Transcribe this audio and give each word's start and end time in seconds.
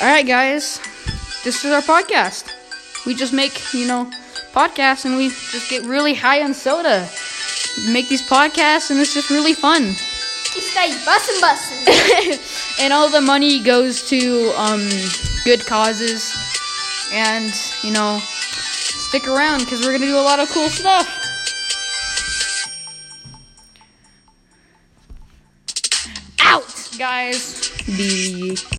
All 0.00 0.08
right, 0.08 0.26
guys, 0.26 0.80
this 1.44 1.64
is 1.64 1.70
our 1.70 1.80
podcast. 1.80 2.52
We 3.06 3.14
just 3.14 3.32
make, 3.32 3.72
you 3.72 3.86
know, 3.86 4.10
podcasts 4.52 5.04
and 5.04 5.16
we 5.16 5.28
just 5.28 5.70
get 5.70 5.84
really 5.84 6.14
high 6.14 6.42
on 6.42 6.52
soda. 6.52 7.08
Make 7.88 8.08
these 8.08 8.20
podcasts 8.28 8.90
and 8.90 8.98
it's 8.98 9.14
just 9.14 9.30
really 9.30 9.54
fun. 9.54 9.82
You 9.84 10.62
like 10.74 10.90
bussin' 11.06 11.40
bussin'. 11.40 12.80
and 12.80 12.92
all 12.92 13.08
the 13.08 13.20
money 13.20 13.62
goes 13.62 14.08
to 14.08 14.52
um, 14.56 14.88
good 15.44 15.64
causes. 15.64 16.34
And, 17.12 17.54
you 17.84 17.92
know, 17.92 18.18
stick 18.20 19.28
around 19.28 19.60
because 19.60 19.80
we're 19.80 19.96
going 19.96 20.00
to 20.00 20.08
do 20.08 20.18
a 20.18 20.26
lot 20.26 20.40
of 20.40 20.50
cool 20.50 20.68
stuff. 20.70 21.06
Out, 26.40 26.90
guys. 26.98 27.70
The 27.86 28.56